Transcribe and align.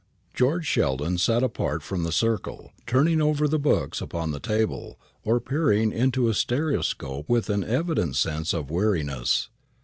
George 0.33 0.65
Sheldon 0.65 1.19
sat 1.19 1.43
apart 1.43 1.83
from 1.83 2.01
the 2.03 2.11
circle, 2.11 2.71
turning 2.87 3.21
over 3.21 3.47
the 3.47 3.59
books 3.59 4.01
upon 4.01 4.31
the 4.31 4.39
table, 4.39 4.99
or 5.23 5.39
peering 5.39 5.91
into 5.91 6.27
a 6.27 6.33
stereoscope 6.33 7.29
with 7.29 7.51
an 7.51 7.63
evident 7.63 8.15
sense 8.15 8.51
of 8.51 8.71
weariness. 8.71 9.49